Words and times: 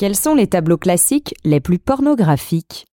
Quels 0.00 0.16
sont 0.16 0.34
les 0.34 0.46
tableaux 0.46 0.78
classiques 0.78 1.34
les 1.44 1.60
plus 1.60 1.78
pornographiques? 1.78 2.86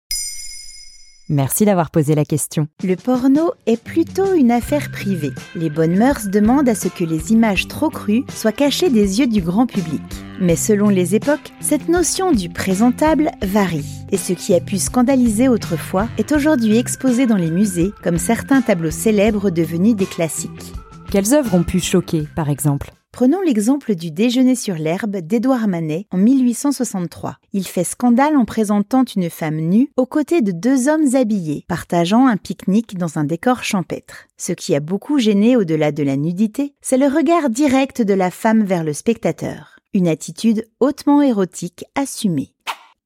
Merci 1.29 1.63
d'avoir 1.63 1.89
posé 1.89 2.15
la 2.15 2.25
question. 2.25 2.68
Le 2.83 2.97
porno 2.97 3.54
est 3.65 3.81
plutôt 3.81 4.33
une 4.33 4.52
affaire 4.52 4.91
privée. 4.91 5.31
Les 5.55 5.70
bonnes 5.70 5.97
mœurs 5.97 6.28
demandent 6.28 6.67
à 6.67 6.75
ce 6.75 6.89
que 6.89 7.05
les 7.05 7.31
images 7.31 7.70
trop 7.70 7.89
crues 7.89 8.25
soient 8.28 8.51
cachées 8.51 8.89
des 8.89 9.21
yeux 9.21 9.28
du 9.28 9.39
grand 9.39 9.68
public. 9.68 10.01
Mais 10.41 10.57
selon 10.57 10.89
les 10.89 11.15
époques, 11.15 11.54
cette 11.61 11.88
notion 11.88 12.33
du 12.33 12.50
présentable 12.50 13.32
varie. 13.42 13.87
Et 14.11 14.18
ce 14.18 14.33
qui 14.33 14.54
a 14.54 14.60
pu 14.60 14.78
scandaliser 14.78 15.47
autrefois 15.47 16.10
est 16.18 16.33
aujourd'hui 16.33 16.75
exposé 16.75 17.25
dans 17.25 17.37
les 17.37 17.51
musées 17.51 17.93
comme 18.04 18.18
certains 18.18 18.61
tableaux 18.61 18.92
célèbres 18.92 19.50
devenus 19.50 19.96
des 19.96 20.07
classiques. 20.07 20.74
Quelles 21.10 21.33
œuvres 21.33 21.54
ont 21.54 21.64
pu 21.64 21.79
choquer, 21.79 22.28
par 22.36 22.50
exemple? 22.50 22.92
Prenons 23.18 23.41
l'exemple 23.41 23.95
du 23.95 24.11
Déjeuner 24.11 24.54
sur 24.54 24.75
l'herbe 24.75 25.15
d'Édouard 25.15 25.68
Manet 25.68 26.05
en 26.11 26.19
1863. 26.19 27.37
Il 27.51 27.65
fait 27.65 27.83
scandale 27.83 28.37
en 28.37 28.46
présentant 28.46 29.05
une 29.05 29.32
femme 29.32 29.55
nue 29.55 29.89
aux 29.97 30.05
côtés 30.05 30.43
de 30.43 30.51
deux 30.51 30.87
hommes 30.87 31.15
habillés, 31.15 31.65
partageant 31.68 32.28
un 32.28 32.38
pique-nique 32.38 32.95
dans 32.95 33.17
un 33.17 33.23
décor 33.23 33.64
champêtre. 33.64 34.28
Ce 34.38 34.52
qui 34.52 34.75
a 34.75 34.80
beaucoup 34.80 35.17
gêné 35.17 35.58
au-delà 35.58 35.92
de 35.92 36.03
la 36.03 36.16
nudité, 36.16 36.75
c'est 36.80 37.00
le 37.00 37.08
regard 37.08 37.50
direct 37.50 38.03
de 38.03 38.14
la 38.14 38.30
femme 38.30 38.64
vers 38.64 38.83
le 38.83 38.94
spectateur. 38.94 39.80
Une 39.95 40.08
attitude 40.08 40.67
hautement 40.80 41.23
érotique 41.23 41.86
assumée. 41.95 42.53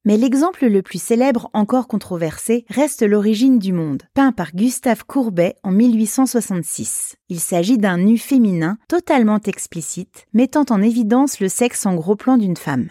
Mais 0.03 0.17
l'exemple 0.17 0.65
le 0.65 0.81
plus 0.81 1.01
célèbre 1.01 1.51
encore 1.53 1.87
controversé 1.87 2.65
reste 2.69 3.03
L'origine 3.03 3.59
du 3.59 3.71
monde, 3.71 4.01
peint 4.15 4.31
par 4.31 4.51
Gustave 4.51 5.05
Courbet 5.05 5.55
en 5.61 5.71
1866. 5.71 7.17
Il 7.29 7.39
s'agit 7.39 7.77
d'un 7.77 7.97
nu 7.97 8.17
féminin 8.17 8.79
totalement 8.87 9.39
explicite, 9.45 10.25
mettant 10.33 10.65
en 10.71 10.81
évidence 10.81 11.39
le 11.39 11.49
sexe 11.49 11.85
en 11.85 11.93
gros 11.93 12.15
plan 12.15 12.37
d'une 12.37 12.57
femme. 12.57 12.89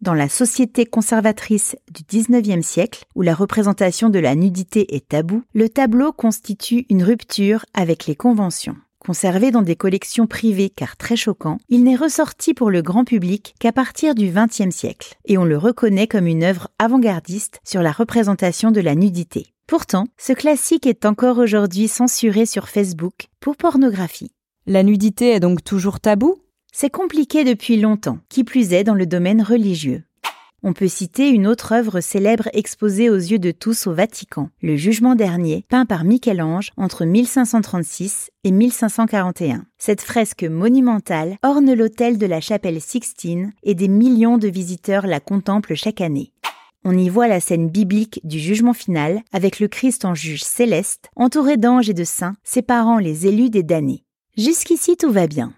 Dans 0.00 0.14
la 0.14 0.30
société 0.30 0.86
conservatrice 0.86 1.76
du 1.92 2.02
XIXe 2.04 2.66
siècle, 2.66 3.04
où 3.14 3.20
la 3.20 3.34
représentation 3.34 4.08
de 4.08 4.18
la 4.18 4.34
nudité 4.34 4.94
est 4.94 5.08
tabou, 5.08 5.42
le 5.52 5.68
tableau 5.68 6.12
constitue 6.12 6.86
une 6.88 7.02
rupture 7.02 7.66
avec 7.74 8.06
les 8.06 8.16
conventions. 8.16 8.76
Conservé 8.98 9.50
dans 9.50 9.62
des 9.62 9.76
collections 9.76 10.26
privées 10.26 10.70
car 10.70 10.96
très 10.96 11.16
choquant, 11.16 11.58
il 11.68 11.84
n'est 11.84 11.96
ressorti 11.96 12.52
pour 12.52 12.70
le 12.70 12.82
grand 12.82 13.04
public 13.04 13.54
qu'à 13.60 13.72
partir 13.72 14.14
du 14.14 14.30
XXe 14.30 14.74
siècle, 14.74 15.16
et 15.24 15.38
on 15.38 15.44
le 15.44 15.56
reconnaît 15.56 16.08
comme 16.08 16.26
une 16.26 16.42
œuvre 16.42 16.68
avant-gardiste 16.78 17.60
sur 17.64 17.80
la 17.80 17.92
représentation 17.92 18.70
de 18.70 18.80
la 18.80 18.94
nudité. 18.94 19.46
Pourtant, 19.66 20.06
ce 20.18 20.32
classique 20.32 20.86
est 20.86 21.04
encore 21.04 21.38
aujourd'hui 21.38 21.88
censuré 21.88 22.46
sur 22.46 22.68
Facebook 22.68 23.28
pour 23.38 23.56
pornographie. 23.56 24.32
La 24.66 24.82
nudité 24.82 25.30
est 25.30 25.40
donc 25.40 25.62
toujours 25.62 26.00
tabou? 26.00 26.36
C'est 26.72 26.90
compliqué 26.90 27.44
depuis 27.44 27.76
longtemps, 27.76 28.18
qui 28.28 28.44
plus 28.44 28.72
est 28.72 28.84
dans 28.84 28.94
le 28.94 29.06
domaine 29.06 29.42
religieux. 29.42 30.04
On 30.64 30.72
peut 30.72 30.88
citer 30.88 31.28
une 31.28 31.46
autre 31.46 31.70
œuvre 31.70 32.00
célèbre 32.00 32.48
exposée 32.52 33.10
aux 33.10 33.16
yeux 33.16 33.38
de 33.38 33.52
tous 33.52 33.86
au 33.86 33.92
Vatican, 33.92 34.50
le 34.60 34.74
Jugement 34.74 35.14
dernier, 35.14 35.64
peint 35.68 35.86
par 35.86 36.02
Michel-Ange 36.02 36.72
entre 36.76 37.04
1536 37.04 38.30
et 38.42 38.50
1541. 38.50 39.66
Cette 39.78 40.00
fresque 40.00 40.42
monumentale 40.42 41.36
orne 41.44 41.72
l'autel 41.72 42.18
de 42.18 42.26
la 42.26 42.40
chapelle 42.40 42.80
Sixtine 42.80 43.52
et 43.62 43.76
des 43.76 43.86
millions 43.86 44.36
de 44.36 44.48
visiteurs 44.48 45.06
la 45.06 45.20
contemplent 45.20 45.76
chaque 45.76 46.00
année. 46.00 46.32
On 46.84 46.98
y 46.98 47.08
voit 47.08 47.28
la 47.28 47.40
scène 47.40 47.68
biblique 47.68 48.20
du 48.24 48.40
jugement 48.40 48.74
final 48.74 49.20
avec 49.32 49.60
le 49.60 49.68
Christ 49.68 50.04
en 50.04 50.14
juge 50.14 50.42
céleste, 50.42 51.08
entouré 51.14 51.56
d'anges 51.56 51.88
et 51.88 51.94
de 51.94 52.04
saints, 52.04 52.34
séparant 52.42 52.98
les 52.98 53.28
élus 53.28 53.50
des 53.50 53.62
damnés. 53.62 54.04
Jusqu'ici 54.36 54.96
tout 54.96 55.12
va 55.12 55.28
bien. 55.28 55.52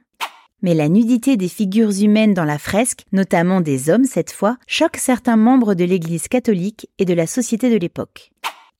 Mais 0.63 0.75
la 0.75 0.89
nudité 0.89 1.37
des 1.37 1.49
figures 1.49 2.03
humaines 2.03 2.35
dans 2.35 2.45
la 2.45 2.59
fresque, 2.59 3.05
notamment 3.13 3.61
des 3.61 3.91
hommes 3.91 4.05
cette 4.05 4.33
fois, 4.33 4.57
choque 4.67 4.97
certains 4.97 5.37
membres 5.37 5.75
de 5.75 5.85
l'Église 5.85 6.29
catholique 6.29 6.89
et 6.99 7.05
de 7.05 7.15
la 7.15 7.27
société 7.27 7.71
de 7.71 7.77
l'époque. 7.77 8.31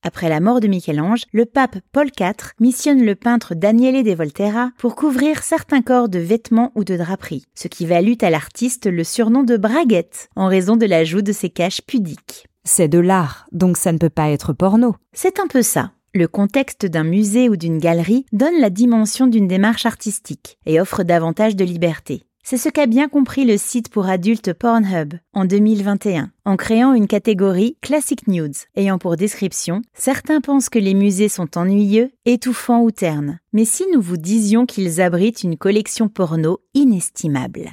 Après 0.03 0.29
la 0.29 0.39
mort 0.39 0.59
de 0.59 0.67
Michel-Ange, 0.67 1.25
le 1.31 1.45
pape 1.45 1.77
Paul 1.91 2.09
IV 2.19 2.53
missionne 2.59 3.05
le 3.05 3.13
peintre 3.13 3.53
Daniele 3.53 4.03
de 4.03 4.13
Volterra 4.13 4.71
pour 4.79 4.95
couvrir 4.95 5.43
certains 5.43 5.83
corps 5.83 6.09
de 6.09 6.17
vêtements 6.17 6.71
ou 6.73 6.83
de 6.83 6.97
draperies, 6.97 7.45
ce 7.53 7.67
qui 7.67 7.85
valut 7.85 8.17
à 8.21 8.31
l'artiste 8.31 8.87
le 8.87 9.03
surnom 9.03 9.43
de 9.43 9.57
braguette, 9.57 10.29
en 10.35 10.47
raison 10.47 10.75
de 10.75 10.87
l'ajout 10.87 11.21
de 11.21 11.31
ses 11.31 11.51
caches 11.51 11.81
pudiques. 11.81 12.47
C'est 12.63 12.87
de 12.87 12.99
l'art, 12.99 13.45
donc 13.51 13.77
ça 13.77 13.91
ne 13.91 13.99
peut 13.99 14.09
pas 14.09 14.29
être 14.29 14.53
porno. 14.53 14.95
C'est 15.13 15.39
un 15.39 15.47
peu 15.47 15.61
ça. 15.61 15.91
Le 16.13 16.27
contexte 16.27 16.85
d'un 16.85 17.05
musée 17.05 17.47
ou 17.47 17.55
d'une 17.55 17.77
galerie 17.77 18.25
donne 18.33 18.59
la 18.59 18.69
dimension 18.69 19.27
d'une 19.27 19.47
démarche 19.47 19.85
artistique 19.85 20.57
et 20.65 20.81
offre 20.81 21.03
davantage 21.03 21.55
de 21.55 21.63
liberté. 21.63 22.23
C'est 22.43 22.57
ce 22.57 22.67
qu'a 22.67 22.85
bien 22.85 23.07
compris 23.07 23.45
le 23.45 23.55
site 23.55 23.87
pour 23.87 24.07
adultes 24.07 24.51
Pornhub 24.51 25.13
en 25.31 25.45
2021, 25.45 26.29
en 26.43 26.57
créant 26.57 26.93
une 26.93 27.07
catégorie 27.07 27.77
Classic 27.81 28.27
Nudes, 28.27 28.57
ayant 28.75 28.97
pour 28.97 29.15
description 29.15 29.83
Certains 29.93 30.41
pensent 30.41 30.67
que 30.67 30.79
les 30.79 30.95
musées 30.95 31.29
sont 31.29 31.57
ennuyeux, 31.57 32.11
étouffants 32.25 32.81
ou 32.81 32.91
ternes, 32.91 33.39
mais 33.53 33.63
si 33.63 33.85
nous 33.93 34.01
vous 34.01 34.17
disions 34.17 34.65
qu'ils 34.65 34.99
abritent 34.99 35.43
une 35.43 35.55
collection 35.55 36.09
porno 36.09 36.59
inestimable. 36.73 37.71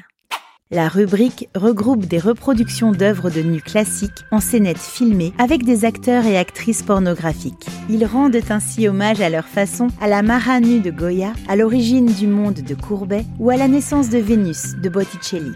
La 0.70 0.88
rubrique 0.88 1.48
regroupe 1.54 2.04
des 2.04 2.18
reproductions 2.18 2.92
d'œuvres 2.92 3.30
de 3.30 3.40
nus 3.40 3.62
classiques 3.62 4.26
en 4.30 4.38
scénettes 4.38 4.76
filmées 4.76 5.32
avec 5.38 5.64
des 5.64 5.86
acteurs 5.86 6.26
et 6.26 6.36
actrices 6.36 6.82
pornographiques. 6.82 7.66
Ils 7.88 8.04
rendent 8.04 8.38
ainsi 8.50 8.86
hommage 8.86 9.22
à 9.22 9.30
leur 9.30 9.46
façon 9.46 9.86
à 9.98 10.08
la 10.08 10.20
Mara 10.20 10.60
nue 10.60 10.80
de 10.80 10.90
Goya, 10.90 11.32
à 11.48 11.56
l'origine 11.56 12.12
du 12.12 12.26
monde 12.26 12.60
de 12.60 12.74
Courbet 12.74 13.24
ou 13.38 13.48
à 13.48 13.56
la 13.56 13.66
naissance 13.66 14.10
de 14.10 14.18
Vénus 14.18 14.74
de 14.74 14.90
Botticelli. 14.90 15.52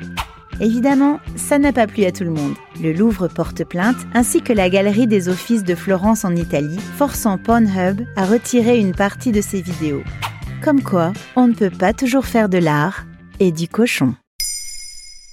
Évidemment, 0.60 1.20
ça 1.36 1.58
n'a 1.58 1.74
pas 1.74 1.86
plu 1.86 2.04
à 2.04 2.12
tout 2.12 2.24
le 2.24 2.30
monde. 2.30 2.54
Le 2.82 2.94
Louvre 2.94 3.28
porte 3.28 3.64
plainte, 3.64 3.98
ainsi 4.14 4.40
que 4.40 4.54
la 4.54 4.70
Galerie 4.70 5.06
des 5.06 5.28
Offices 5.28 5.64
de 5.64 5.74
Florence 5.74 6.24
en 6.24 6.34
Italie, 6.34 6.80
forçant 6.96 7.36
Pornhub 7.36 8.00
à 8.16 8.24
retirer 8.24 8.78
une 8.78 8.94
partie 8.94 9.32
de 9.32 9.42
ses 9.42 9.60
vidéos. 9.60 10.04
Comme 10.64 10.82
quoi, 10.82 11.12
on 11.36 11.48
ne 11.48 11.54
peut 11.54 11.68
pas 11.68 11.92
toujours 11.92 12.24
faire 12.24 12.48
de 12.48 12.58
l'art 12.58 13.04
et 13.40 13.52
du 13.52 13.68
cochon. 13.68 14.14